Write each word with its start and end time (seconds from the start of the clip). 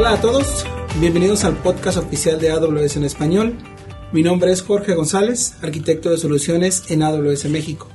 Hola 0.00 0.12
a 0.12 0.20
todos, 0.22 0.64
bienvenidos 0.98 1.44
al 1.44 1.58
podcast 1.58 1.98
oficial 1.98 2.40
de 2.40 2.50
AWS 2.50 2.96
en 2.96 3.04
español. 3.04 3.58
Mi 4.12 4.22
nombre 4.22 4.50
es 4.50 4.62
Jorge 4.62 4.94
González, 4.94 5.56
arquitecto 5.60 6.08
de 6.08 6.16
soluciones 6.16 6.84
en 6.88 7.02
AWS 7.02 7.50
México. 7.50 7.86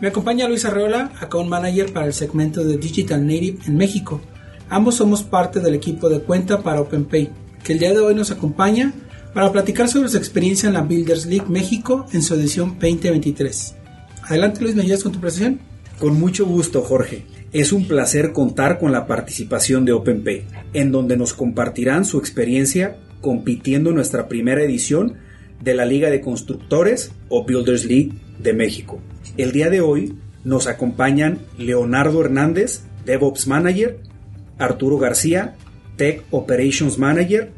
Me 0.00 0.08
acompaña 0.08 0.48
Luis 0.48 0.64
Arreola, 0.64 1.12
Account 1.20 1.50
Manager 1.50 1.92
para 1.92 2.06
el 2.06 2.14
segmento 2.14 2.64
de 2.64 2.78
Digital 2.78 3.26
Native 3.26 3.58
en 3.66 3.76
México. 3.76 4.22
Ambos 4.70 4.94
somos 4.94 5.22
parte 5.22 5.60
del 5.60 5.74
equipo 5.74 6.08
de 6.08 6.20
cuenta 6.20 6.62
para 6.62 6.80
OpenPay, 6.80 7.30
que 7.62 7.74
el 7.74 7.80
día 7.80 7.92
de 7.92 7.98
hoy 7.98 8.14
nos 8.14 8.30
acompaña 8.30 8.94
para 9.34 9.52
platicar 9.52 9.90
sobre 9.90 10.08
su 10.08 10.16
experiencia 10.16 10.68
en 10.68 10.72
la 10.72 10.80
Builders 10.80 11.26
League 11.26 11.50
México 11.50 12.06
en 12.14 12.22
su 12.22 12.32
edición 12.32 12.78
2023. 12.80 13.74
Adelante 14.22 14.62
Luis, 14.62 14.74
¿me 14.74 14.84
ayudas 14.84 15.02
con 15.02 15.12
tu 15.12 15.20
presentación? 15.20 15.60
Con 15.98 16.18
mucho 16.18 16.46
gusto, 16.46 16.80
Jorge. 16.80 17.39
Es 17.52 17.72
un 17.72 17.88
placer 17.88 18.32
contar 18.32 18.78
con 18.78 18.92
la 18.92 19.08
participación 19.08 19.84
de 19.84 19.90
OpenPay, 19.90 20.44
en 20.72 20.92
donde 20.92 21.16
nos 21.16 21.34
compartirán 21.34 22.04
su 22.04 22.18
experiencia 22.18 22.96
compitiendo 23.20 23.90
en 23.90 23.96
nuestra 23.96 24.28
primera 24.28 24.62
edición 24.62 25.14
de 25.60 25.74
la 25.74 25.84
Liga 25.84 26.10
de 26.10 26.20
Constructores 26.20 27.10
o 27.28 27.44
Builders 27.44 27.84
League 27.84 28.12
de 28.38 28.52
México. 28.52 29.00
El 29.36 29.50
día 29.50 29.68
de 29.68 29.80
hoy 29.80 30.14
nos 30.44 30.68
acompañan 30.68 31.40
Leonardo 31.58 32.20
Hernández, 32.20 32.82
DevOps 33.04 33.48
Manager, 33.48 33.98
Arturo 34.56 34.98
García, 34.98 35.56
Tech 35.96 36.22
Operations 36.30 36.98
Manager, 36.98 37.50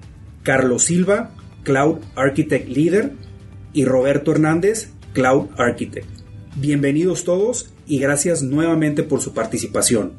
Carlos 0.42 0.84
Silva, 0.84 1.32
Cloud 1.64 1.98
Architect 2.16 2.66
Leader 2.66 3.12
y 3.74 3.84
Roberto 3.84 4.32
Hernández, 4.32 4.88
Cloud 5.12 5.48
Architect. 5.58 6.08
Bienvenidos 6.56 7.24
todos 7.24 7.71
y 7.86 7.98
gracias 7.98 8.42
nuevamente 8.42 9.02
por 9.02 9.20
su 9.20 9.32
participación. 9.32 10.12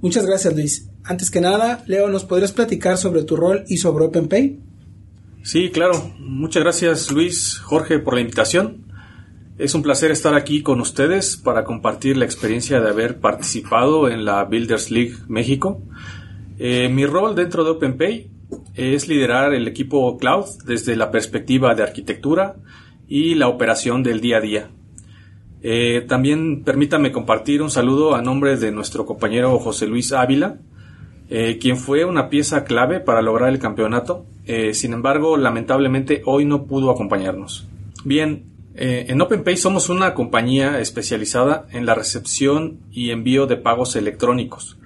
Muchas 0.00 0.26
gracias 0.26 0.54
Luis. 0.54 0.88
Antes 1.04 1.30
que 1.30 1.40
nada, 1.40 1.84
Leo, 1.86 2.08
¿nos 2.08 2.24
podrías 2.24 2.52
platicar 2.52 2.98
sobre 2.98 3.24
tu 3.24 3.36
rol 3.36 3.64
y 3.68 3.78
sobre 3.78 4.04
OpenPay? 4.04 4.58
Sí, 5.42 5.70
claro. 5.70 6.12
Muchas 6.18 6.62
gracias 6.62 7.10
Luis, 7.10 7.58
Jorge, 7.58 7.98
por 7.98 8.14
la 8.14 8.20
invitación. 8.20 8.86
Es 9.58 9.74
un 9.74 9.82
placer 9.82 10.10
estar 10.10 10.34
aquí 10.34 10.62
con 10.62 10.80
ustedes 10.80 11.36
para 11.36 11.64
compartir 11.64 12.16
la 12.16 12.24
experiencia 12.24 12.80
de 12.80 12.88
haber 12.88 13.20
participado 13.20 14.08
en 14.08 14.24
la 14.24 14.44
Builders 14.44 14.90
League 14.90 15.14
México. 15.28 15.82
Eh, 16.58 16.88
mi 16.88 17.06
rol 17.06 17.34
dentro 17.34 17.62
de 17.64 17.70
OpenPay 17.70 18.30
es 18.74 19.08
liderar 19.08 19.54
el 19.54 19.68
equipo 19.68 20.16
cloud 20.18 20.46
desde 20.64 20.96
la 20.96 21.10
perspectiva 21.10 21.74
de 21.74 21.82
arquitectura 21.82 22.56
y 23.08 23.34
la 23.34 23.48
operación 23.48 24.02
del 24.02 24.20
día 24.20 24.38
a 24.38 24.40
día. 24.40 24.70
Eh, 25.62 26.04
también 26.08 26.64
permítame 26.64 27.12
compartir 27.12 27.62
un 27.62 27.70
saludo 27.70 28.14
a 28.16 28.22
nombre 28.22 28.56
de 28.56 28.72
nuestro 28.72 29.06
compañero 29.06 29.58
José 29.60 29.86
Luis 29.86 30.12
Ávila, 30.12 30.58
eh, 31.30 31.58
quien 31.58 31.76
fue 31.76 32.04
una 32.04 32.28
pieza 32.28 32.64
clave 32.64 32.98
para 32.98 33.22
lograr 33.22 33.50
el 33.50 33.60
campeonato. 33.60 34.26
Eh, 34.44 34.74
sin 34.74 34.92
embargo, 34.92 35.36
lamentablemente 35.36 36.22
hoy 36.26 36.44
no 36.44 36.64
pudo 36.64 36.90
acompañarnos. 36.90 37.68
Bien, 38.04 38.50
en 38.74 39.20
OpenPay 39.20 39.58
somos 39.58 39.90
una 39.90 40.14
compañía 40.14 40.80
especializada 40.80 41.66
en 41.72 41.84
la 41.84 41.94
recepción 41.94 42.80
y 42.90 43.10
envío 43.10 43.46
de 43.46 43.58
pagos 43.58 43.96
electrónicos, 43.96 44.78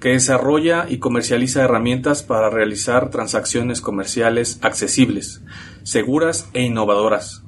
que 0.00 0.08
desarrolla 0.08 0.86
y 0.88 0.98
comercializa 0.98 1.62
herramientas 1.62 2.24
para 2.24 2.50
realizar 2.50 3.10
transacciones 3.10 3.80
comerciales 3.80 4.58
accesibles, 4.62 5.44
seguras 5.84 6.50
e 6.52 6.62
innovadoras 6.62 7.44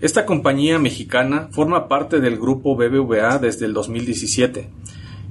esta 0.00 0.26
compañía 0.26 0.78
mexicana 0.78 1.48
forma 1.50 1.88
parte 1.88 2.20
del 2.20 2.38
grupo 2.38 2.76
BBVA 2.76 3.38
desde 3.38 3.66
el 3.66 3.72
2017 3.72 4.70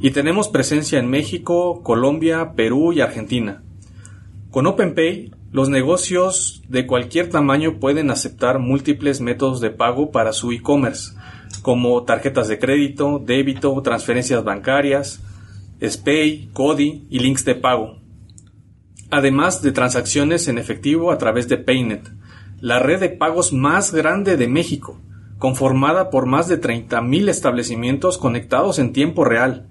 y 0.02 0.12
tenemos 0.12 0.50
presencia 0.50 1.00
en 1.00 1.09
México, 1.09 1.81
Colombia, 1.84 2.52
Perú 2.53 2.91
y 2.91 3.00
Argentina. 3.00 3.64
Con 4.52 4.68
OpenPay, 4.68 5.31
los 5.53 5.69
negocios 5.69 6.64
de 6.68 6.86
cualquier 6.86 7.30
tamaño 7.30 7.80
pueden 7.80 8.12
aceptar 8.12 8.59
múltiples 8.59 9.22
métodos 9.22 9.62
de 9.62 9.69
pago 9.69 10.12
para 10.12 10.34
su 10.34 10.52
e-commerce, 10.52 11.14
como 11.62 12.03
tarjetas 12.03 12.50
de 12.50 12.59
crédito, 12.59 13.22
débito, 13.25 13.81
transferencias 13.81 14.44
bancarias, 14.44 15.22
SPAY, 15.81 16.50
CODI 16.52 17.08
y 17.09 17.20
links 17.20 17.46
de 17.46 17.56
pago, 17.56 18.00
además 19.12 19.62
de 19.62 19.72
transacciones 19.72 20.50
en 20.50 20.58
efectivo 20.58 21.12
a 21.12 21.18
través 21.18 21.47
de 21.47 21.58
Paynet 21.58 22.12
la 22.59 22.79
red 22.79 23.00
de 23.00 23.09
pagos 23.09 23.53
más 23.53 23.94
grande 23.94 24.38
de 24.38 24.47
México, 24.47 25.00
conformada 25.38 26.09
por 26.09 26.25
más 26.25 26.47
de 26.47 26.59
30.000 26.59 27.29
establecimientos 27.29 28.18
conectados 28.18 28.79
en 28.79 28.94
tiempo 28.94 29.23
real. 29.23 29.68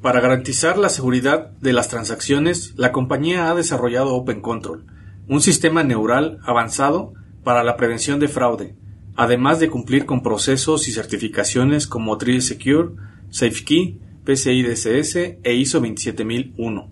Para 0.00 0.20
garantizar 0.20 0.78
la 0.78 0.88
seguridad 0.88 1.50
de 1.60 1.72
las 1.72 1.88
transacciones, 1.88 2.74
la 2.76 2.90
compañía 2.90 3.48
ha 3.48 3.54
desarrollado 3.54 4.14
Open 4.14 4.40
Control, 4.40 4.84
un 5.28 5.40
sistema 5.40 5.84
neural 5.84 6.40
avanzado 6.44 7.12
para 7.44 7.62
la 7.62 7.76
prevención 7.76 8.18
de 8.18 8.28
fraude, 8.28 8.74
además 9.14 9.60
de 9.60 9.70
cumplir 9.70 10.04
con 10.04 10.22
procesos 10.22 10.88
y 10.88 10.92
certificaciones 10.92 11.86
como 11.86 12.18
Trill 12.18 12.42
Secure, 12.42 12.90
SafeKey, 13.30 14.00
PCI 14.24 14.62
DSS 14.62 15.16
e 15.42 15.54
ISO 15.54 15.80
27001. 15.80 16.90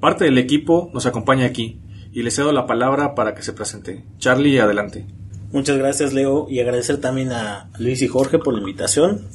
Parte 0.00 0.24
del 0.24 0.38
equipo 0.38 0.90
nos 0.94 1.06
acompaña 1.06 1.46
aquí, 1.46 1.79
y 2.12 2.22
le 2.22 2.30
cedo 2.30 2.52
la 2.52 2.66
palabra 2.66 3.14
para 3.14 3.34
que 3.34 3.42
se 3.42 3.52
presente. 3.52 4.04
Charlie, 4.18 4.58
adelante. 4.58 5.06
Muchas 5.52 5.78
gracias 5.78 6.12
Leo 6.12 6.46
y 6.48 6.60
agradecer 6.60 6.98
también 6.98 7.32
a 7.32 7.70
Luis 7.78 8.02
y 8.02 8.08
Jorge 8.08 8.38
por 8.38 8.54
la 8.54 8.60
invitación. 8.60 9.26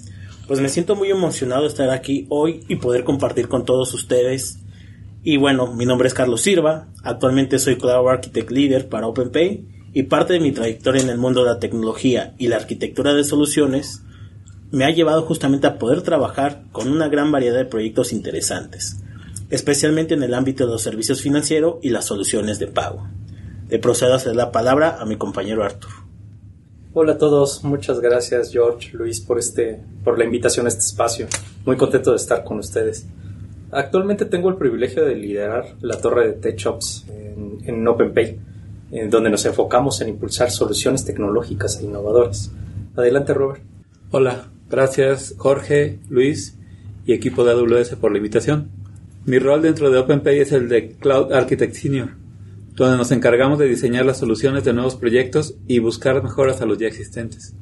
Pues 0.47 0.61
me 0.61 0.69
siento 0.69 0.95
muy 0.95 1.09
emocionado 1.09 1.63
de 1.63 1.67
estar 1.67 1.89
aquí 1.89 2.25
hoy 2.29 2.63
y 2.67 2.77
poder 2.77 3.03
compartir 3.03 3.47
con 3.47 3.65
todos 3.65 3.93
ustedes. 3.93 4.59
Y 5.23 5.37
bueno, 5.37 5.73
mi 5.73 5.85
nombre 5.85 6.07
es 6.07 6.13
Carlos 6.13 6.41
Silva, 6.41 6.87
actualmente 7.03 7.59
soy 7.59 7.77
Cloud 7.77 8.07
Architect 8.07 8.51
Leader 8.51 8.87
para 8.87 9.07
OpenPay 9.07 9.65
y 9.93 10.03
parte 10.03 10.33
de 10.33 10.39
mi 10.39 10.51
trayectoria 10.51 11.01
en 11.01 11.09
el 11.09 11.17
mundo 11.17 11.43
de 11.43 11.49
la 11.49 11.59
tecnología 11.59 12.35
y 12.37 12.47
la 12.47 12.57
arquitectura 12.57 13.13
de 13.13 13.23
soluciones 13.23 14.03
me 14.71 14.85
ha 14.85 14.91
llevado 14.91 15.23
justamente 15.23 15.67
a 15.67 15.79
poder 15.79 16.01
trabajar 16.01 16.63
con 16.71 16.89
una 16.89 17.07
gran 17.07 17.31
variedad 17.31 17.57
de 17.57 17.65
proyectos 17.65 18.13
interesantes 18.13 19.01
especialmente 19.49 20.13
en 20.13 20.23
el 20.23 20.33
ámbito 20.33 20.65
de 20.65 20.71
los 20.71 20.81
servicios 20.81 21.21
financieros 21.21 21.77
y 21.81 21.89
las 21.89 22.05
soluciones 22.05 22.59
de 22.59 22.67
pago. 22.67 23.07
Le 23.69 23.79
procedo 23.79 24.13
a 24.13 24.17
hacer 24.17 24.35
la 24.35 24.51
palabra 24.51 24.97
a 24.99 25.05
mi 25.05 25.17
compañero 25.17 25.63
Arthur. 25.63 25.91
Hola 26.93 27.13
a 27.13 27.17
todos, 27.17 27.63
muchas 27.63 27.99
gracias 27.99 28.51
George, 28.51 28.95
Luis 28.95 29.19
por 29.19 29.37
este, 29.37 29.81
por 30.03 30.17
la 30.17 30.25
invitación 30.25 30.65
a 30.65 30.69
este 30.69 30.81
espacio. 30.81 31.27
Muy 31.65 31.75
contento 31.75 32.11
de 32.11 32.17
estar 32.17 32.43
con 32.43 32.59
ustedes. 32.59 33.05
Actualmente 33.71 34.25
tengo 34.25 34.49
el 34.49 34.55
privilegio 34.55 35.03
de 35.03 35.15
liderar 35.15 35.75
la 35.81 35.97
torre 35.97 36.27
de 36.27 36.33
TechOps 36.33 37.07
en, 37.09 37.57
en 37.65 37.87
OpenPay, 37.87 38.39
en 38.91 39.09
donde 39.09 39.29
nos 39.29 39.45
enfocamos 39.45 39.99
en 40.01 40.09
impulsar 40.09 40.51
soluciones 40.51 41.03
tecnológicas 41.03 41.79
e 41.79 41.85
innovadoras. 41.85 42.51
Adelante, 42.95 43.33
Robert. 43.33 43.61
Hola, 44.11 44.47
gracias 44.69 45.35
Jorge, 45.37 45.99
Luis 46.07 46.57
y 47.05 47.13
equipo 47.13 47.43
de 47.43 47.51
AWS 47.51 47.95
por 47.95 48.11
la 48.11 48.19
invitación. 48.19 48.84
Mi 49.25 49.39
rol 49.39 49.63
dentro 49.63 49.89
de 49.89 49.97
OpenPay 49.97 50.39
es 50.39 50.51
el 50.51 50.69
de 50.69 50.91
Cloud 50.91 51.33
Architect 51.33 51.73
Senior, 51.73 52.11
donde 52.75 52.95
nos 52.95 53.11
encargamos 53.11 53.57
de 53.57 53.67
diseñar 53.67 54.05
las 54.05 54.19
soluciones 54.19 54.63
de 54.63 54.73
nuevos 54.73 54.95
proyectos 54.95 55.55
y 55.67 55.79
buscar 55.79 56.21
mejoras 56.21 56.61
a 56.61 56.67
los 56.67 56.77
ya 56.77 56.85
existentes. 56.85 57.55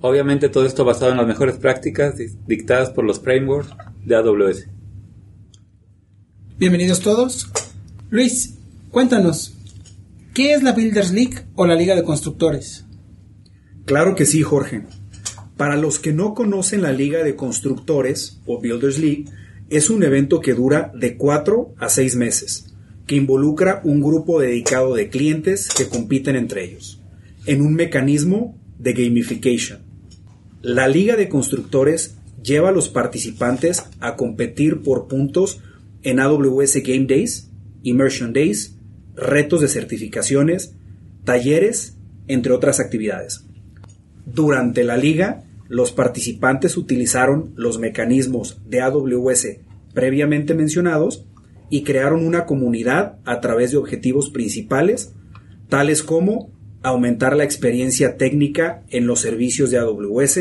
Obviamente 0.00 0.48
todo 0.48 0.64
esto 0.64 0.84
basado 0.84 1.10
en 1.10 1.16
las 1.16 1.26
mejores 1.26 1.56
prácticas 1.56 2.14
dictadas 2.46 2.90
por 2.90 3.04
los 3.04 3.18
frameworks 3.18 3.70
de 4.04 4.14
AWS. 4.14 4.68
Bienvenidos 6.56 7.00
todos. 7.00 7.50
Luis, 8.10 8.56
cuéntanos, 8.92 9.56
¿qué 10.34 10.52
es 10.52 10.62
la 10.62 10.70
Builders 10.70 11.10
League 11.10 11.46
o 11.56 11.66
la 11.66 11.74
Liga 11.74 11.96
de 11.96 12.04
Constructores? 12.04 12.84
Claro 13.86 14.14
que 14.14 14.24
sí, 14.24 14.42
Jorge. 14.42 14.84
Para 15.56 15.74
los 15.76 15.98
que 15.98 16.12
no 16.12 16.34
conocen 16.34 16.82
la 16.82 16.92
Liga 16.92 17.24
de 17.24 17.34
Constructores 17.34 18.40
o 18.46 18.60
Builders 18.60 19.00
League, 19.00 19.24
es 19.70 19.90
un 19.90 20.02
evento 20.02 20.40
que 20.40 20.54
dura 20.54 20.92
de 20.94 21.16
4 21.16 21.74
a 21.78 21.88
6 21.88 22.16
meses, 22.16 22.74
que 23.06 23.16
involucra 23.16 23.80
un 23.84 24.00
grupo 24.00 24.40
dedicado 24.40 24.94
de 24.94 25.08
clientes 25.08 25.68
que 25.68 25.88
compiten 25.88 26.36
entre 26.36 26.64
ellos, 26.64 27.00
en 27.46 27.62
un 27.62 27.74
mecanismo 27.74 28.56
de 28.78 28.92
gamification. 28.92 29.80
La 30.62 30.88
Liga 30.88 31.16
de 31.16 31.28
Constructores 31.28 32.16
lleva 32.42 32.68
a 32.68 32.72
los 32.72 32.88
participantes 32.88 33.84
a 34.00 34.16
competir 34.16 34.82
por 34.82 35.08
puntos 35.08 35.60
en 36.02 36.20
AWS 36.20 36.82
Game 36.84 37.06
Days, 37.06 37.50
Immersion 37.82 38.32
Days, 38.32 38.76
retos 39.14 39.60
de 39.60 39.68
certificaciones, 39.68 40.74
talleres, 41.24 41.96
entre 42.28 42.52
otras 42.52 42.80
actividades. 42.80 43.44
Durante 44.26 44.84
la 44.84 44.96
liga, 44.96 45.44
los 45.68 45.92
participantes 45.92 46.76
utilizaron 46.76 47.52
los 47.56 47.78
mecanismos 47.78 48.60
de 48.66 48.80
AWS 48.80 49.46
previamente 49.96 50.54
mencionados 50.54 51.24
y 51.70 51.82
crearon 51.82 52.24
una 52.24 52.44
comunidad 52.44 53.18
a 53.24 53.40
través 53.40 53.70
de 53.70 53.78
objetivos 53.78 54.28
principales, 54.28 55.14
tales 55.70 56.02
como 56.02 56.52
aumentar 56.82 57.34
la 57.34 57.44
experiencia 57.44 58.18
técnica 58.18 58.84
en 58.90 59.06
los 59.06 59.20
servicios 59.20 59.70
de 59.70 59.78
AWS, 59.78 60.40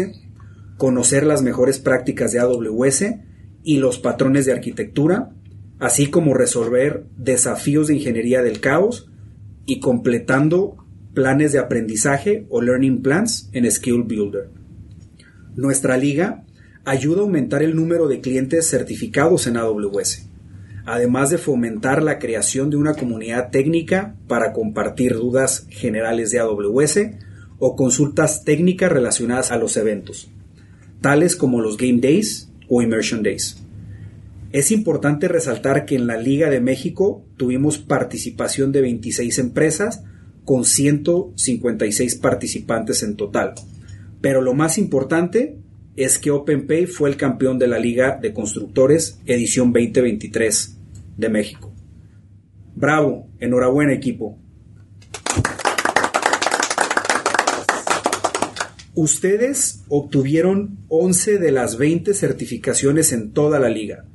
conocer 0.77 1.25
las 1.25 1.42
mejores 1.42 1.80
prácticas 1.80 2.33
de 2.33 2.39
AWS 2.39 3.06
y 3.63 3.77
los 3.77 3.98
patrones 3.98 4.45
de 4.45 4.51
arquitectura, 4.51 5.31
así 5.80 6.07
como 6.07 6.33
resolver 6.33 7.06
desafíos 7.18 7.88
de 7.88 7.95
ingeniería 7.95 8.42
del 8.42 8.60
caos 8.60 9.10
y 9.66 9.80
completando 9.80 10.75
planes 11.13 11.54
de 11.54 11.60
aprendizaje 11.60 12.45
o 12.50 12.62
learning 12.62 13.01
plans 13.01 13.50
en 13.54 13.72
Skill 13.72 14.04
Builder. 14.04 14.50
Nuestra 15.56 15.98
liga 15.98 16.44
ayuda 16.84 17.19
a 17.19 17.24
aumentar 17.24 17.63
el 17.63 17.78
número 17.78 18.07
de 18.10 18.19
clientes 18.19 18.69
certificados 18.69 19.48
en 19.48 19.56
AWS, 19.56 20.28
además 20.86 21.30
de 21.30 21.38
fomentar 21.38 22.04
la 22.04 22.19
creación 22.19 22.69
de 22.69 22.75
una 22.75 22.94
comunidad 22.94 23.52
técnica 23.52 24.16
para 24.28 24.52
compartir 24.52 25.13
dudas 25.13 25.66
generales 25.69 26.31
de 26.31 26.40
AWS 26.40 27.00
o 27.57 27.78
consultas 27.78 28.44
técnicas 28.44 28.92
relacionadas 28.92 29.52
a 29.52 29.57
los 29.57 29.78
eventos, 29.78 30.30
tales 31.00 31.38
como 31.38 31.62
los 31.62 31.78
Game 31.78 32.01
Days 32.01 32.50
o 32.68 32.81
Immersion 32.81 33.24
Days. 33.24 33.58
Es 34.51 34.72
importante 34.72 35.30
resaltar 35.30 35.86
que 35.86 35.96
en 35.96 36.06
la 36.06 36.18
Liga 36.18 36.50
de 36.50 36.60
México 36.60 37.25
tuvimos 37.38 37.78
participación 37.78 38.74
de 38.74 38.81
26 38.81 39.40
empresas 39.40 40.04
con 40.44 40.66
156 40.66 42.16
participantes 42.16 43.04
en 43.04 43.16
total. 43.16 43.56
Pero 44.21 44.41
lo 44.41 44.53
más 44.53 44.77
importante 44.77 45.57
es 45.95 46.19
que 46.19 46.31
OpenPay 46.31 46.88
fue 46.88 47.09
el 47.09 47.17
campeón 47.17 47.57
de 47.57 47.67
la 47.67 47.79
Liga 47.79 48.17
de 48.21 48.33
Constructores 48.33 49.19
edición 49.25 49.71
2023 49.71 50.77
de 51.17 51.29
México. 51.29 51.73
Bravo, 52.75 53.29
enhorabuena 53.39 53.94
equipo. 53.94 54.38
Ustedes 58.94 59.83
obtuvieron 59.89 60.77
11 60.88 61.38
de 61.38 61.51
las 61.51 61.77
20 61.77 62.13
certificaciones 62.13 63.12
en 63.12 63.31
toda 63.31 63.59
la 63.59 63.69
liga, 63.69 64.06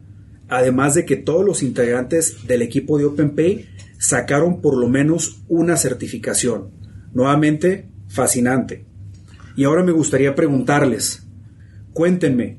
además 0.48 0.94
de 0.94 1.04
que 1.04 1.16
todos 1.16 1.44
los 1.44 1.62
integrantes 1.62 2.46
del 2.46 2.62
equipo 2.62 2.98
de 2.98 3.04
OpenPay 3.04 3.66
sacaron 3.98 4.62
por 4.62 4.76
lo 4.78 4.88
menos 4.88 5.42
una 5.48 5.76
certificación. 5.76 6.70
Nuevamente, 7.12 7.90
fascinante. 8.08 8.89
Y 9.56 9.64
ahora 9.64 9.82
me 9.82 9.92
gustaría 9.92 10.34
preguntarles, 10.34 11.26
cuéntenme, 11.92 12.58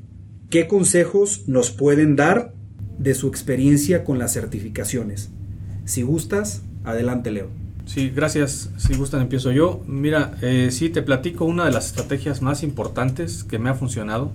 ¿qué 0.49 0.67
consejos 0.67 1.47
nos 1.47 1.71
pueden 1.71 2.15
dar 2.15 2.53
de 2.97 3.15
su 3.15 3.27
experiencia 3.27 4.03
con 4.03 4.19
las 4.19 4.33
certificaciones? 4.33 5.31
Si 5.85 6.01
gustas, 6.03 6.63
adelante 6.83 7.31
Leo. 7.31 7.49
Sí, 7.85 8.09
gracias. 8.09 8.69
Si 8.77 8.95
gustan, 8.95 9.21
empiezo 9.21 9.51
yo. 9.51 9.83
Mira, 9.88 10.38
eh, 10.41 10.69
sí, 10.71 10.89
te 10.89 11.01
platico 11.01 11.45
una 11.45 11.65
de 11.65 11.71
las 11.71 11.88
estrategias 11.88 12.41
más 12.41 12.63
importantes 12.63 13.43
que 13.43 13.59
me 13.59 13.69
ha 13.69 13.73
funcionado 13.73 14.31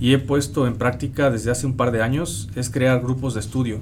y 0.00 0.12
he 0.12 0.18
puesto 0.18 0.66
en 0.66 0.76
práctica 0.76 1.30
desde 1.30 1.50
hace 1.50 1.66
un 1.66 1.76
par 1.76 1.90
de 1.90 2.02
años, 2.02 2.48
es 2.54 2.70
crear 2.70 3.00
grupos 3.00 3.34
de 3.34 3.40
estudio 3.40 3.80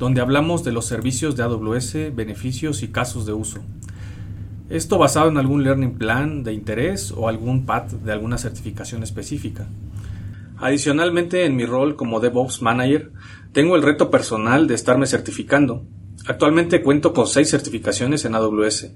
donde 0.00 0.22
hablamos 0.22 0.64
de 0.64 0.72
los 0.72 0.86
servicios 0.86 1.36
de 1.36 1.42
AWS, 1.42 2.16
beneficios 2.16 2.82
y 2.82 2.88
casos 2.88 3.26
de 3.26 3.34
uso. 3.34 3.60
Esto 4.70 4.98
basado 4.98 5.28
en 5.28 5.36
algún 5.36 5.64
learning 5.64 5.98
plan 5.98 6.44
de 6.44 6.52
interés 6.52 7.10
o 7.10 7.28
algún 7.28 7.66
path 7.66 7.90
de 7.90 8.12
alguna 8.12 8.38
certificación 8.38 9.02
específica. 9.02 9.66
Adicionalmente, 10.58 11.44
en 11.44 11.56
mi 11.56 11.66
rol 11.66 11.96
como 11.96 12.20
DevOps 12.20 12.62
Manager, 12.62 13.10
tengo 13.52 13.74
el 13.74 13.82
reto 13.82 14.12
personal 14.12 14.68
de 14.68 14.74
estarme 14.74 15.06
certificando. 15.06 15.84
Actualmente 16.24 16.82
cuento 16.82 17.12
con 17.12 17.26
seis 17.26 17.50
certificaciones 17.50 18.24
en 18.24 18.36
AWS. 18.36 18.92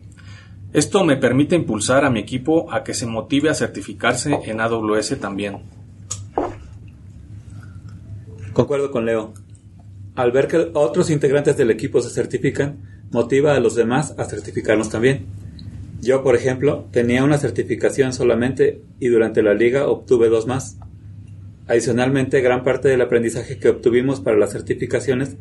Esto 0.73 1.05
me 1.05 1.17
permite 1.17 1.57
impulsar 1.57 2.05
a 2.05 2.11
mi 2.11 2.21
equipo 2.21 2.73
a 2.73 2.85
que 2.85 2.95
se 2.95 3.07
motive 3.07 3.51
a 3.51 3.55
certificarse 3.55 4.39
en 4.45 4.61
AWS 4.61 5.19
también. 5.19 5.63
Concuerdo 8.53 8.93
con 8.93 9.07
Leo. 9.07 9.35
Al 10.15 10.31
ver 10.31 10.47
que 10.47 10.71
otros 10.75 11.11
integrantes 11.11 11.57
del 11.57 11.73
equipo 11.73 12.01
se 12.01 12.11
certifican, 12.11 12.79
motiva 13.11 13.57
a 13.57 13.61
los 13.61 13.75
demás 13.75 14.15
a 14.17 14.25
certificarnos 14.25 14.89
también. 14.89 15.44
Yo, 16.05 16.23
por 16.23 16.37
ejemplo, 16.37 16.87
tenía 16.91 17.25
una 17.25 17.39
certificación 17.39 18.13
solamente 18.13 18.83
y 19.01 19.09
durante 19.09 19.43
la 19.43 19.55
liga 19.55 19.89
obtuve 19.89 20.29
dos 20.29 20.47
más. 20.47 20.77
Adicionalmente, 21.67 22.43
gran 22.43 22.63
parte 22.63 22.89
del 22.89 23.01
aprendizaje 23.01 23.57
que 23.57 23.71
obtuvimos 23.71 24.21
para 24.21 24.37
las 24.37 24.53
certificaciones 24.53 25.39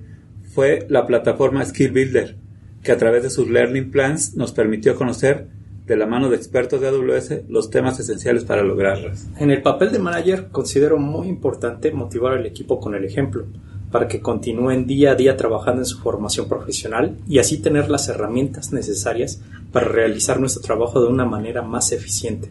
fue 0.54 0.86
la 0.88 1.06
plataforma 1.06 1.65
Skill 1.65 1.92
Builder, 1.92 2.38
que 2.81 2.94
a 2.94 2.98
través 2.98 3.24
de 3.24 3.30
sus 3.30 3.50
Learning 3.50 3.92
Plans 3.92 4.38
nos 4.38 4.54
permitió 4.54 4.95
conocer 4.95 5.48
de 5.86 5.98
la 5.98 6.06
mano 6.06 6.30
de 6.30 6.38
expertos 6.38 6.80
de 6.80 6.88
AWS 6.88 7.50
los 7.50 7.69
temas 7.69 8.00
esenciales 8.00 8.45
para 8.45 8.63
lograrlas. 8.63 9.27
En 9.38 9.51
el 9.51 9.62
papel 9.62 9.92
de 9.92 10.00
manager 10.00 10.48
considero 10.50 10.98
muy 10.98 11.27
importante 11.27 11.92
motivar 11.92 12.38
al 12.38 12.45
equipo 12.45 12.80
con 12.80 12.95
el 12.95 13.04
ejemplo 13.04 13.48
para 13.94 14.07
que 14.07 14.22
continúen 14.22 14.88
día 14.88 15.12
a 15.12 15.16
día 15.16 15.38
trabajando 15.38 15.84
en 15.84 15.86
su 15.86 16.00
formación 16.00 16.50
profesional 16.50 17.16
y 17.30 17.38
así 17.38 17.60
tener 17.60 17.92
las 17.92 18.10
herramientas 18.10 18.74
necesarias 18.74 19.40
para 19.72 19.88
realizar 19.88 20.40
nuestro 20.40 20.63
trabajo 20.63 21.00
de 21.00 21.10
una 21.10 21.25
manera 21.25 21.62
más 21.62 21.92
eficiente. 21.92 22.50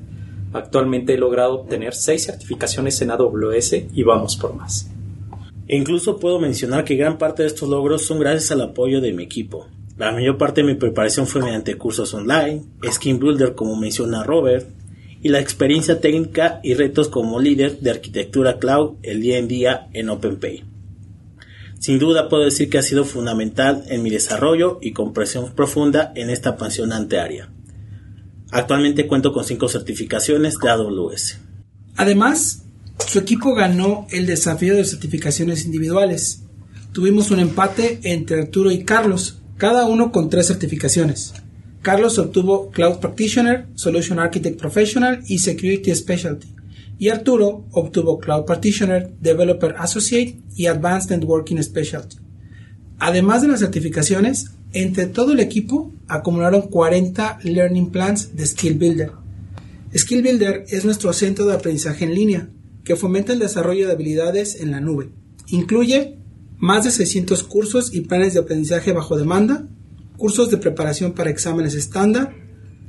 Actualmente 0.52 1.14
he 1.14 1.18
logrado 1.18 1.54
obtener 1.54 1.94
seis 1.94 2.26
certificaciones 2.26 3.02
en 3.02 3.10
AWS 3.10 3.72
y 3.92 4.04
vamos 4.04 4.36
por 4.36 4.54
más. 4.54 4.88
E 5.66 5.76
incluso 5.76 6.20
puedo 6.20 6.38
mencionar 6.38 6.84
que 6.84 6.94
gran 6.94 7.18
parte 7.18 7.42
de 7.42 7.48
estos 7.48 7.68
logros 7.68 8.06
son 8.06 8.20
gracias 8.20 8.52
al 8.52 8.60
apoyo 8.60 9.00
de 9.00 9.12
mi 9.12 9.24
equipo. 9.24 9.66
La 9.98 10.12
mayor 10.12 10.38
parte 10.38 10.60
de 10.60 10.68
mi 10.68 10.76
preparación 10.76 11.26
fue 11.26 11.42
mediante 11.42 11.76
cursos 11.76 12.14
online, 12.14 12.62
Skin 12.88 13.18
Builder 13.18 13.56
como 13.56 13.74
menciona 13.74 14.22
Robert, 14.22 14.68
y 15.20 15.28
la 15.28 15.40
experiencia 15.40 16.00
técnica 16.00 16.60
y 16.62 16.74
retos 16.74 17.08
como 17.08 17.40
líder 17.40 17.80
de 17.80 17.90
arquitectura 17.90 18.60
cloud 18.60 18.92
el 19.02 19.20
día 19.20 19.38
en 19.38 19.48
día 19.48 19.88
en 19.92 20.08
OpenPay. 20.08 20.71
Sin 21.82 21.98
duda 21.98 22.28
puedo 22.28 22.44
decir 22.44 22.70
que 22.70 22.78
ha 22.78 22.82
sido 22.82 23.04
fundamental 23.04 23.82
en 23.88 24.04
mi 24.04 24.10
desarrollo 24.10 24.78
y 24.80 24.92
comprensión 24.92 25.52
profunda 25.52 26.12
en 26.14 26.30
esta 26.30 26.50
apasionante 26.50 27.18
área. 27.18 27.50
Actualmente 28.52 29.08
cuento 29.08 29.32
con 29.32 29.44
cinco 29.44 29.68
certificaciones 29.68 30.58
de 30.62 30.70
AWS. 30.70 31.38
Además, 31.96 32.62
su 33.04 33.18
equipo 33.18 33.56
ganó 33.56 34.06
el 34.12 34.26
desafío 34.26 34.76
de 34.76 34.84
certificaciones 34.84 35.64
individuales. 35.64 36.44
Tuvimos 36.92 37.32
un 37.32 37.40
empate 37.40 37.98
entre 38.04 38.42
Arturo 38.42 38.70
y 38.70 38.84
Carlos, 38.84 39.38
cada 39.56 39.84
uno 39.86 40.12
con 40.12 40.30
tres 40.30 40.46
certificaciones. 40.46 41.34
Carlos 41.82 42.16
obtuvo 42.16 42.70
Cloud 42.70 43.00
Practitioner, 43.00 43.66
Solution 43.74 44.20
Architect 44.20 44.56
Professional 44.56 45.24
y 45.26 45.40
Security 45.40 45.92
Specialty 45.92 46.61
y 47.02 47.08
Arturo 47.08 47.66
obtuvo 47.72 48.20
Cloud 48.20 48.44
Partitioner, 48.44 49.12
Developer 49.20 49.74
Associate 49.76 50.38
y 50.54 50.66
Advanced 50.66 51.10
Networking 51.10 51.60
Specialty. 51.60 52.18
Además 53.00 53.42
de 53.42 53.48
las 53.48 53.58
certificaciones, 53.58 54.52
entre 54.72 55.06
todo 55.06 55.32
el 55.32 55.40
equipo 55.40 55.92
acumularon 56.06 56.68
40 56.68 57.40
Learning 57.42 57.90
Plans 57.90 58.36
de 58.36 58.46
Skill 58.46 58.78
Builder. 58.78 59.10
Skill 59.92 60.22
Builder 60.22 60.64
es 60.68 60.84
nuestro 60.84 61.12
centro 61.12 61.44
de 61.44 61.54
aprendizaje 61.54 62.04
en 62.04 62.14
línea 62.14 62.50
que 62.84 62.94
fomenta 62.94 63.32
el 63.32 63.40
desarrollo 63.40 63.88
de 63.88 63.94
habilidades 63.94 64.60
en 64.60 64.70
la 64.70 64.78
nube. 64.78 65.10
Incluye 65.48 66.18
más 66.58 66.84
de 66.84 66.92
600 66.92 67.42
cursos 67.42 67.92
y 67.92 68.02
planes 68.02 68.34
de 68.34 68.40
aprendizaje 68.42 68.92
bajo 68.92 69.18
demanda, 69.18 69.66
cursos 70.16 70.52
de 70.52 70.58
preparación 70.58 71.14
para 71.14 71.30
exámenes 71.30 71.74
estándar, 71.74 72.32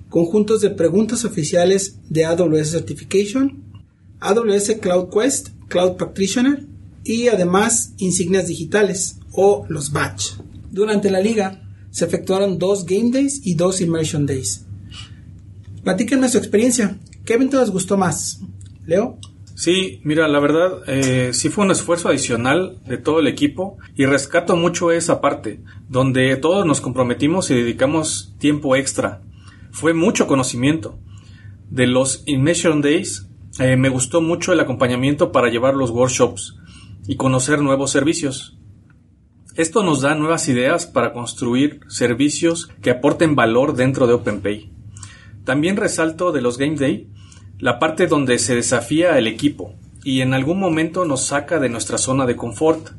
conjuntos 0.09 0.61
de 0.61 0.69
preguntas 0.69 1.25
oficiales 1.25 1.97
de 2.09 2.25
AWS 2.25 2.69
Certification, 2.69 3.62
AWS 4.23 4.77
Cloud 4.81 5.09
Quest, 5.09 5.49
Cloud 5.67 5.97
Practitioner 5.97 6.65
y 7.03 7.27
además 7.27 7.93
insignias 7.97 8.47
digitales 8.47 9.19
o 9.31 9.65
los 9.69 9.91
badge. 9.91 10.37
Durante 10.71 11.11
la 11.11 11.19
liga 11.19 11.61
se 11.91 12.05
efectuaron 12.05 12.57
dos 12.57 12.85
Game 12.85 13.11
Days 13.11 13.41
y 13.43 13.55
dos 13.55 13.81
Immersion 13.81 14.25
Days. 14.25 14.65
Platíquenme 15.83 16.29
su 16.29 16.37
experiencia. 16.37 16.97
¿Qué 17.25 17.33
evento 17.33 17.59
les 17.59 17.69
gustó 17.69 17.97
más? 17.97 18.41
Leo. 18.85 19.19
Sí, 19.55 20.01
mira, 20.03 20.27
la 20.27 20.39
verdad, 20.39 20.81
eh, 20.87 21.31
sí 21.33 21.49
fue 21.49 21.65
un 21.65 21.71
esfuerzo 21.71 22.09
adicional 22.09 22.79
de 22.87 22.97
todo 22.97 23.19
el 23.19 23.27
equipo 23.27 23.77
y 23.95 24.05
rescato 24.05 24.55
mucho 24.55 24.91
esa 24.91 25.21
parte, 25.21 25.61
donde 25.87 26.35
todos 26.37 26.65
nos 26.65 26.81
comprometimos 26.81 27.51
y 27.51 27.55
dedicamos 27.55 28.33
tiempo 28.39 28.75
extra. 28.75 29.21
Fue 29.71 29.93
mucho 29.93 30.25
conocimiento. 30.25 30.97
De 31.69 31.85
los 31.85 32.23
Immersion 32.25 32.81
Days 32.81 33.27
eh, 33.59 33.77
me 33.77 33.89
gustó 33.89 34.21
mucho 34.21 34.51
el 34.53 34.59
acompañamiento 34.59 35.31
para 35.31 35.49
llevar 35.49 35.75
los 35.75 35.91
workshops 35.91 36.55
y 37.07 37.15
conocer 37.17 37.61
nuevos 37.61 37.91
servicios. 37.91 38.57
Esto 39.55 39.83
nos 39.83 40.01
da 40.01 40.15
nuevas 40.15 40.49
ideas 40.49 40.87
para 40.87 41.13
construir 41.13 41.81
servicios 41.87 42.71
que 42.81 42.89
aporten 42.89 43.35
valor 43.35 43.75
dentro 43.75 44.07
de 44.07 44.13
OpenPay. 44.13 44.71
También 45.43 45.77
resalto 45.77 46.31
de 46.31 46.41
los 46.41 46.57
Game 46.57 46.75
Day 46.75 47.09
la 47.59 47.79
parte 47.79 48.07
donde 48.07 48.39
se 48.39 48.55
desafía 48.55 49.17
el 49.17 49.27
equipo 49.27 49.75
y 50.03 50.21
en 50.21 50.33
algún 50.33 50.59
momento 50.59 51.05
nos 51.05 51.25
saca 51.25 51.59
de 51.59 51.69
nuestra 51.69 51.97
zona 51.97 52.25
de 52.25 52.35
confort. 52.35 52.89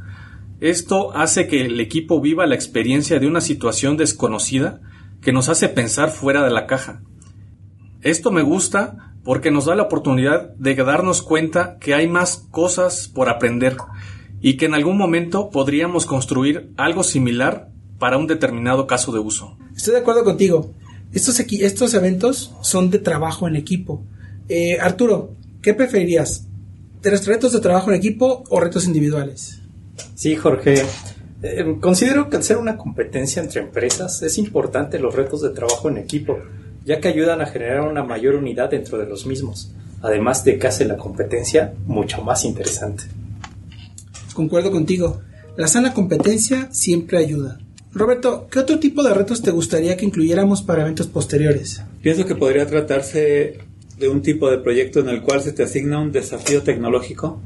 Esto 0.61 1.15
hace 1.15 1.49
que 1.49 1.67
el 1.67 1.81
equipo 1.81 2.21
viva 2.21 2.47
la 2.47 2.55
experiencia 2.55 3.19
de 3.19 3.27
una 3.27 3.41
situación 3.41 3.97
desconocida 3.97 4.81
que 5.21 5.33
nos 5.33 5.49
hace 5.49 5.69
pensar 5.69 6.11
fuera 6.11 6.45
de 6.45 6.51
la 6.51 6.67
caja. 6.67 7.03
Esto 8.01 8.31
me 8.31 8.43
gusta 8.43 9.14
porque 9.25 9.51
nos 9.51 9.65
da 9.65 9.75
la 9.75 9.85
oportunidad 9.85 10.51
de 10.55 10.75
darnos 10.77 11.23
cuenta 11.23 11.79
que 11.81 11.95
hay 11.95 12.07
más 12.07 12.47
cosas 12.51 13.09
por 13.09 13.29
aprender 13.29 13.77
y 14.41 14.57
que 14.57 14.67
en 14.67 14.75
algún 14.75 14.99
momento 14.99 15.51
podríamos 15.51 16.05
construir 16.05 16.71
algo 16.77 17.03
similar 17.03 17.71
para 17.99 18.19
un 18.19 18.27
determinado 18.27 18.87
caso 18.87 19.13
de 19.13 19.19
uso. 19.19 19.57
Estoy 19.75 19.95
de 19.95 20.01
acuerdo 20.01 20.25
contigo. 20.25 20.73
Estos, 21.13 21.41
estos 21.41 21.95
eventos 21.95 22.55
son 22.61 22.91
de 22.91 22.99
trabajo 22.99 23.49
en 23.49 23.57
equipo. 23.57 24.03
Eh, 24.49 24.79
Arturo, 24.79 25.33
¿qué 25.63 25.73
preferirías? 25.73 26.47
¿De 27.01 27.11
los 27.11 27.27
retos 27.27 27.53
de 27.53 27.61
trabajo 27.61 27.91
en 27.91 27.97
equipo 27.97 28.45
o 28.51 28.61
retos 28.61 28.87
individuales? 28.87 29.61
Sí, 30.15 30.37
Jorge. 30.37 30.83
Eh, 31.43 31.77
considero 31.81 32.29
que 32.29 32.37
al 32.37 32.43
ser 32.43 32.57
una 32.57 32.77
competencia 32.77 33.43
entre 33.43 33.61
empresas 33.63 34.23
es 34.23 34.39
importante 34.39 34.99
los 34.99 35.15
retos 35.15 35.41
de 35.43 35.51
trabajo 35.51 35.89
en 35.89 35.99
equipo, 35.99 36.39
ya 36.85 37.01
que 37.01 37.09
ayudan 37.09 37.41
a 37.41 37.47
generar 37.47 37.83
una 37.83 38.05
mayor 38.05 38.35
unidad 38.35 38.71
dentro 38.71 38.99
de 38.99 39.07
los 39.07 39.27
mismos, 39.27 39.73
además 40.03 40.45
de 40.45 40.59
que 40.59 40.67
hace 40.67 40.85
la 40.85 40.97
competencia 40.97 41.75
mucho 41.87 42.23
más 42.23 42.45
interesante. 42.45 43.05
Concuerdo 44.35 44.71
contigo, 44.71 45.21
la 45.57 45.69
sana 45.69 45.95
competencia 45.95 46.69
siempre 46.73 47.19
ayuda. 47.19 47.59
Roberto, 47.93 48.49
¿qué 48.51 48.59
otro 48.59 48.81
tipo 48.81 49.05
de 49.05 49.15
retos 49.15 49.41
te 49.41 49.53
gustaría 49.53 49.97
que 49.97 50.05
incluyéramos 50.05 50.63
para 50.63 50.83
eventos 50.83 51.07
posteriores? 51.07 51.81
Pienso 52.03 52.27
que 52.27 52.35
podría 52.35 52.67
tratarse 52.67 53.59
de 53.99 54.09
un 54.09 54.21
tipo 54.21 54.51
de 54.51 54.59
proyecto 54.59 54.99
en 54.99 55.09
el 55.09 55.23
cual 55.23 55.41
se 55.41 55.53
te 55.53 55.63
asigna 55.63 56.01
un 56.01 56.11
desafío 56.11 56.63
tecnológico 56.63 57.41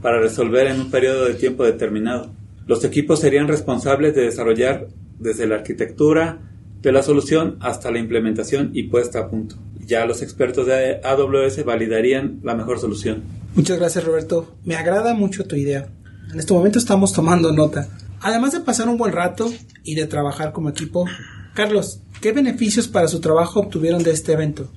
para 0.00 0.20
resolver 0.20 0.68
en 0.68 0.80
un 0.80 0.90
periodo 0.90 1.24
de 1.24 1.34
tiempo 1.34 1.64
determinado. 1.64 2.30
Los 2.66 2.84
equipos 2.84 3.18
serían 3.18 3.48
responsables 3.48 4.14
de 4.14 4.22
desarrollar 4.22 4.86
desde 5.18 5.48
la 5.48 5.56
arquitectura 5.56 6.38
de 6.82 6.92
la 6.92 7.02
solución 7.02 7.56
hasta 7.60 7.90
la 7.90 7.98
implementación 7.98 8.70
y 8.74 8.84
puesta 8.84 9.20
a 9.20 9.28
punto. 9.28 9.56
Ya 9.86 10.06
los 10.06 10.22
expertos 10.22 10.66
de 10.66 11.00
AWS 11.02 11.64
validarían 11.64 12.40
la 12.42 12.54
mejor 12.54 12.78
solución. 12.78 13.22
Muchas 13.54 13.78
gracias 13.78 14.04
Roberto. 14.04 14.54
Me 14.64 14.76
agrada 14.76 15.14
mucho 15.14 15.44
tu 15.44 15.56
idea. 15.56 15.88
En 16.32 16.38
este 16.38 16.52
momento 16.52 16.78
estamos 16.78 17.12
tomando 17.12 17.52
nota. 17.52 17.88
Además 18.20 18.52
de 18.52 18.60
pasar 18.60 18.88
un 18.88 18.98
buen 18.98 19.12
rato 19.12 19.50
y 19.82 19.94
de 19.94 20.06
trabajar 20.06 20.52
como 20.52 20.68
equipo, 20.68 21.06
Carlos, 21.54 22.00
¿qué 22.20 22.32
beneficios 22.32 22.86
para 22.86 23.08
su 23.08 23.20
trabajo 23.20 23.60
obtuvieron 23.60 24.02
de 24.02 24.12
este 24.12 24.32
evento? 24.32 24.68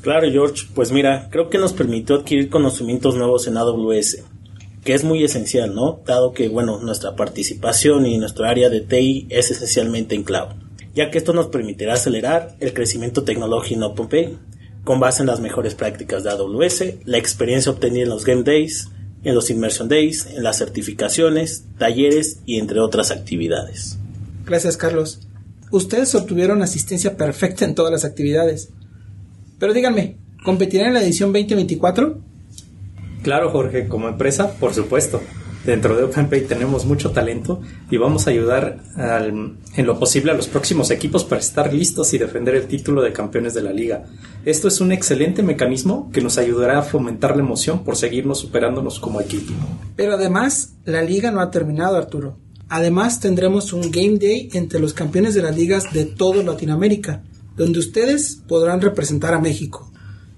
Claro, 0.00 0.30
George, 0.30 0.66
pues 0.74 0.92
mira, 0.92 1.28
creo 1.30 1.50
que 1.50 1.58
nos 1.58 1.72
permitió 1.72 2.16
adquirir 2.16 2.50
conocimientos 2.50 3.16
nuevos 3.16 3.46
en 3.46 3.56
AWS, 3.56 4.22
que 4.84 4.94
es 4.94 5.02
muy 5.02 5.24
esencial, 5.24 5.74
¿no? 5.74 6.00
Dado 6.06 6.32
que, 6.32 6.48
bueno, 6.48 6.78
nuestra 6.80 7.16
participación 7.16 8.06
y 8.06 8.18
nuestro 8.18 8.46
área 8.46 8.68
de 8.68 8.80
TI 8.80 9.26
es 9.30 9.50
esencialmente 9.50 10.14
en 10.14 10.22
cloud, 10.22 10.52
ya 10.94 11.10
que 11.10 11.18
esto 11.18 11.32
nos 11.32 11.48
permitirá 11.48 11.94
acelerar 11.94 12.56
el 12.60 12.72
crecimiento 12.72 13.24
tecnológico 13.24 13.76
en 13.76 13.82
OpenPay, 13.82 14.38
con 14.84 15.00
base 15.00 15.22
en 15.22 15.26
las 15.26 15.40
mejores 15.40 15.74
prácticas 15.74 16.24
de 16.24 16.30
AWS, 16.30 16.84
la 17.04 17.18
experiencia 17.18 17.72
obtenida 17.72 18.02
en 18.02 18.10
los 18.10 18.24
Game 18.24 18.42
Days, 18.42 18.88
en 19.24 19.34
los 19.34 19.50
Immersion 19.50 19.88
Days, 19.88 20.26
en 20.26 20.42
las 20.42 20.58
certificaciones, 20.58 21.64
talleres 21.78 22.40
y 22.44 22.58
entre 22.58 22.80
otras 22.80 23.10
actividades. 23.10 23.98
Gracias, 24.44 24.76
Carlos. 24.76 25.20
Ustedes 25.70 26.14
obtuvieron 26.14 26.62
asistencia 26.62 27.16
perfecta 27.16 27.64
en 27.64 27.74
todas 27.74 27.90
las 27.90 28.04
actividades. 28.04 28.68
Pero 29.58 29.72
díganme, 29.72 30.18
¿competirán 30.44 30.88
en 30.88 30.94
la 30.94 31.02
edición 31.02 31.32
2024? 31.32 32.18
Claro, 33.22 33.50
Jorge, 33.50 33.88
como 33.88 34.08
empresa, 34.08 34.52
por 34.60 34.74
supuesto. 34.74 35.22
Dentro 35.64 35.96
de 35.96 36.04
OpenPay 36.04 36.46
tenemos 36.46 36.84
mucho 36.84 37.10
talento 37.12 37.62
y 37.90 37.96
vamos 37.96 38.26
a 38.26 38.30
ayudar 38.30 38.82
en 38.96 39.86
lo 39.86 39.98
posible 39.98 40.30
a 40.30 40.34
los 40.34 40.46
próximos 40.46 40.90
equipos 40.90 41.24
para 41.24 41.40
estar 41.40 41.72
listos 41.72 42.12
y 42.12 42.18
defender 42.18 42.54
el 42.54 42.66
título 42.66 43.00
de 43.00 43.12
campeones 43.12 43.54
de 43.54 43.62
la 43.62 43.72
liga. 43.72 44.04
Esto 44.44 44.68
es 44.68 44.80
un 44.82 44.92
excelente 44.92 45.42
mecanismo 45.42 46.10
que 46.12 46.20
nos 46.20 46.36
ayudará 46.36 46.80
a 46.80 46.82
fomentar 46.82 47.34
la 47.34 47.42
emoción 47.42 47.82
por 47.82 47.96
seguirnos 47.96 48.40
superándonos 48.40 49.00
como 49.00 49.22
equipo. 49.22 49.54
Pero 49.96 50.14
además, 50.14 50.74
la 50.84 51.02
liga 51.02 51.30
no 51.30 51.40
ha 51.40 51.50
terminado, 51.50 51.96
Arturo. 51.96 52.36
Además, 52.68 53.20
tendremos 53.20 53.72
un 53.72 53.90
Game 53.90 54.18
Day 54.18 54.50
entre 54.52 54.80
los 54.80 54.92
campeones 54.92 55.34
de 55.34 55.42
las 55.42 55.56
ligas 55.56 55.92
de 55.94 56.04
toda 56.04 56.42
Latinoamérica, 56.42 57.22
donde 57.56 57.78
ustedes 57.78 58.42
podrán 58.46 58.82
representar 58.82 59.32
a 59.32 59.40
México. 59.40 59.90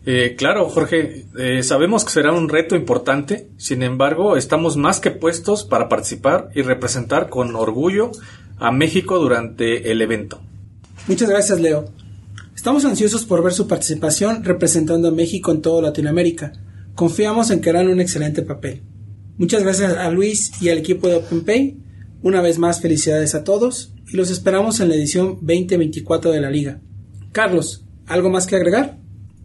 Eh, 0.08 0.36
claro, 0.38 0.68
Jorge, 0.68 1.26
eh, 1.36 1.64
sabemos 1.64 2.04
que 2.04 2.12
será 2.12 2.32
un 2.32 2.48
reto 2.48 2.76
importante, 2.76 3.48
sin 3.56 3.82
embargo, 3.82 4.36
estamos 4.36 4.76
más 4.76 5.00
que 5.00 5.10
puestos 5.10 5.64
para 5.64 5.88
participar 5.88 6.48
y 6.54 6.62
representar 6.62 7.28
con 7.28 7.56
orgullo 7.56 8.12
a 8.58 8.70
México 8.70 9.18
durante 9.18 9.90
el 9.90 10.00
evento. 10.00 10.40
Muchas 11.08 11.28
gracias, 11.28 11.60
Leo. 11.60 11.86
Estamos 12.54 12.84
ansiosos 12.84 13.24
por 13.24 13.42
ver 13.42 13.52
su 13.52 13.66
participación 13.66 14.44
representando 14.44 15.08
a 15.08 15.10
México 15.10 15.50
en 15.50 15.60
toda 15.60 15.82
Latinoamérica. 15.82 16.52
Confiamos 16.94 17.50
en 17.50 17.60
que 17.60 17.70
harán 17.70 17.88
un 17.88 18.00
excelente 18.00 18.42
papel. 18.42 18.82
Muchas 19.38 19.64
gracias 19.64 19.92
a 19.92 20.08
Luis 20.10 20.52
y 20.62 20.68
al 20.68 20.78
equipo 20.78 21.08
de 21.08 21.16
OpenPay. 21.16 21.78
Una 22.22 22.40
vez 22.40 22.58
más, 22.58 22.80
felicidades 22.80 23.34
a 23.34 23.42
todos 23.42 23.92
y 24.08 24.16
los 24.16 24.30
esperamos 24.30 24.78
en 24.78 24.88
la 24.88 24.94
edición 24.94 25.38
2024 25.42 26.30
de 26.30 26.40
la 26.40 26.50
liga. 26.50 26.80
Carlos, 27.32 27.84
¿algo 28.06 28.30
más 28.30 28.46
que 28.46 28.54
agregar? 28.54 28.98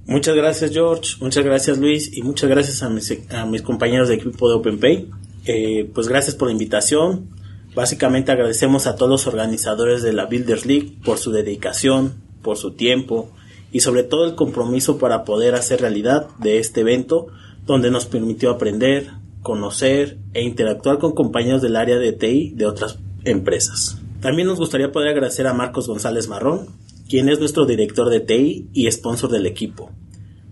Muchas 0.06 0.36
gracias 0.36 0.72
George, 0.72 1.16
muchas 1.22 1.46
gracias 1.46 1.78
Luis 1.78 2.16
y 2.18 2.24
muchas 2.24 2.50
gracias 2.50 2.82
a 2.84 2.90
mis, 2.90 3.62
compañeros 3.62 4.10
de 4.10 4.16
equipo 4.16 4.50
de 4.50 4.56
OpenPay. 4.56 5.10
Eh, 5.46 5.90
pues 5.94 6.08
gracias 6.08 6.36
por 6.36 6.48
la 6.48 6.54
invitación. 6.54 7.30
Básicamente 7.76 8.32
agradecemos 8.32 8.88
a 8.88 8.96
todos 8.96 9.10
los 9.10 9.28
organizadores 9.28 10.02
de 10.02 10.14
la 10.14 10.26
Builders 10.26 10.66
League 10.66 10.98
por 11.06 11.18
su 11.18 11.32
dedicación, 11.32 12.16
por 12.42 12.58
su 12.58 12.72
tiempo 12.72 13.30
y 13.72 13.80
sobre 13.80 14.04
todo 14.04 14.26
el 14.26 14.36
compromiso 14.36 14.98
para 14.98 15.24
poder 15.24 15.56
hacer 15.56 15.82
realidad 15.82 16.28
de 16.40 16.60
este 16.60 16.82
evento 16.82 17.28
donde 17.66 17.92
nos 17.92 18.06
permitió 18.06 18.50
aprender, 18.50 19.12
conocer 19.42 20.18
e 20.34 20.44
interactuar 20.44 20.98
con 20.98 21.14
compañeros 21.14 21.62
del 21.62 21.76
área 21.76 21.98
de 21.98 22.12
TI 22.12 22.54
de 22.56 22.66
otras 22.66 23.00
empresas. 23.24 23.98
También 24.20 24.48
nos 24.48 24.60
gustaría 24.60 24.92
poder 24.92 25.10
agradecer 25.10 25.48
a 25.48 25.54
Marcos 25.54 25.88
González 25.88 26.28
Marrón, 26.28 26.68
quien 27.12 27.28
es 27.28 27.40
nuestro 27.40 27.66
director 27.66 28.10
de 28.10 28.22
TI 28.22 28.70
y 28.72 28.90
sponsor 28.90 29.30
del 29.30 29.46
equipo. 29.46 29.92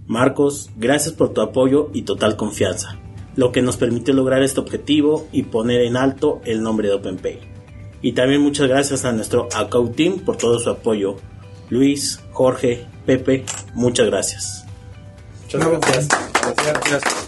Marcos, 0.08 0.70
gracias 0.76 1.14
por 1.14 1.32
tu 1.32 1.40
apoyo 1.40 1.90
y 1.94 2.02
total 2.02 2.36
confianza, 2.36 3.00
lo 3.38 3.54
que 3.54 3.62
nos 3.62 3.78
permitió 3.78 4.14
lograr 4.14 4.44
este 4.44 4.60
objetivo 4.60 5.26
y 5.32 5.44
poner 5.44 5.80
en 5.84 5.96
alto 5.96 6.42
el 6.44 6.62
nombre 6.62 6.90
de 6.90 6.96
OpenPay. 6.96 7.40
Y 8.02 8.12
también 8.12 8.42
muchas 8.42 8.68
gracias 8.68 9.06
a 9.06 9.14
nuestro 9.14 9.48
account 9.56 9.96
team 9.96 10.20
por 10.20 10.36
todo 10.36 10.60
su 10.60 10.70
apoyo. 10.70 11.16
Luis, 11.70 12.20
Jorge, 12.34 12.86
Pepe, 13.06 13.46
muchas 13.74 14.08
gracias. 14.08 14.66
Muchas 15.44 15.66
gracias. 15.66 16.08
gracias. 16.90 17.19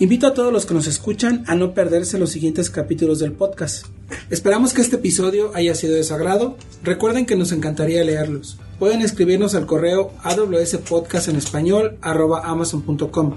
Invito 0.00 0.26
a 0.26 0.32
todos 0.32 0.50
los 0.50 0.64
que 0.64 0.72
nos 0.72 0.86
escuchan 0.86 1.44
a 1.46 1.54
no 1.54 1.74
perderse 1.74 2.18
los 2.18 2.30
siguientes 2.30 2.70
capítulos 2.70 3.18
del 3.18 3.32
podcast. 3.32 3.84
Esperamos 4.30 4.72
que 4.72 4.80
este 4.80 4.96
episodio 4.96 5.52
haya 5.54 5.74
sido 5.74 5.94
de 5.94 6.02
su 6.02 6.14
agrado. 6.14 6.56
Recuerden 6.82 7.26
que 7.26 7.36
nos 7.36 7.52
encantaría 7.52 8.02
leerlos. 8.02 8.56
Pueden 8.78 9.02
escribirnos 9.02 9.54
al 9.54 9.66
correo 9.66 10.12
awspodcast 10.22 11.28
en 11.28 11.36
español 11.36 11.98
amazon.com. 12.00 13.34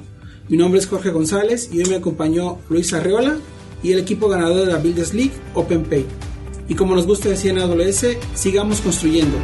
Mi 0.47 0.55
nombre 0.55 0.79
es 0.79 0.87
Jorge 0.87 1.09
González 1.09 1.67
y 1.69 1.79
hoy 1.79 1.89
me 1.89 1.97
acompañó 1.97 2.59
Luis 2.69 2.93
Arreola 2.93 3.39
y 3.83 3.91
el 3.91 3.99
equipo 3.99 4.29
ganador 4.29 4.65
de 4.65 4.71
la 4.71 4.79
Builders 4.79 5.13
League, 5.13 5.33
OpenPay. 5.55 6.05
Y 6.69 6.75
como 6.75 6.95
nos 6.95 7.05
gusta 7.05 7.27
decir 7.27 7.51
en 7.51 7.59
AWS, 7.59 8.05
sigamos 8.35 8.79
construyendo. 8.79 9.35